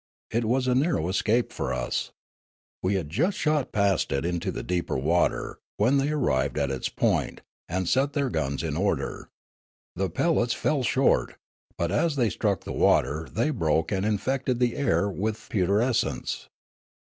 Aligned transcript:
It 0.31 0.45
was 0.45 0.65
a 0.65 0.73
nar 0.73 0.95
row 0.95 1.09
escape 1.09 1.51
for 1.53 1.71
us. 1.75 2.09
We 2.81 2.95
had 2.95 3.07
jvist 3.07 3.35
shot 3.35 3.71
past 3.71 4.11
it 4.11 4.25
into 4.25 4.51
deeper 4.63 4.97
water, 4.97 5.59
when 5.77 5.97
they 5.97 6.09
arrived 6.09 6.57
at 6.57 6.71
its 6.71 6.89
point 6.89 7.41
and 7.69 7.87
set 7.87 8.13
their 8.13 8.31
guns 8.31 8.63
in 8.63 8.75
order. 8.75 9.29
The 9.95 10.09
pellets 10.09 10.55
fell 10.55 10.81
short; 10.81 11.35
but 11.77 11.91
as 11.91 12.15
they 12.15 12.31
struck 12.31 12.61
the 12.63 12.71
water 12.73 13.27
they 13.31 13.51
broke 13.51 13.91
and 13.91 14.03
infected 14.03 14.57
the 14.57 14.75
air 14.75 15.07
with 15.07 15.37
putrescence. 15.49 16.47